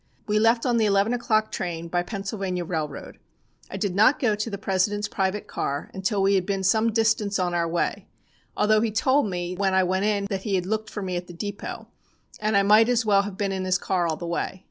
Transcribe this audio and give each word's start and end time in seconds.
We 0.27 0.39
left 0.39 0.65
on 0.65 0.77
the 0.77 0.87
eleven 0.87 1.13
o'clock 1.13 1.51
train, 1.51 1.87
by 1.87 2.01
Pennsylvania 2.01 2.65
railroad. 2.65 3.19
I 3.69 3.77
did 3.77 3.93
not 3.93 4.17
go 4.17 4.33
to 4.33 4.49
the 4.49 4.57
President's 4.57 5.07
private 5.07 5.45
car 5.47 5.91
until 5.93 6.23
we 6.23 6.33
had 6.33 6.43
been 6.43 6.63
some 6.63 6.91
distance 6.91 7.37
on 7.37 7.53
our 7.53 7.67
way, 7.67 8.07
although 8.57 8.81
he 8.81 8.89
told 8.89 9.29
me 9.29 9.53
when 9.53 9.75
I 9.75 9.83
went 9.83 10.05
in 10.05 10.25
that 10.31 10.41
he 10.41 10.55
had 10.55 10.65
looked 10.65 10.89
for 10.89 11.03
me 11.03 11.17
at 11.17 11.27
the 11.27 11.33
depot, 11.33 11.87
that 12.41 12.55
I 12.55 12.63
might 12.63 12.89
as 12.89 13.05
well 13.05 13.21
have 13.21 13.37
been 13.37 13.51
in 13.51 13.63
his 13.63 13.77
car 13.77 14.07
all 14.07 14.15
the 14.17 14.25
way. 14.25 14.59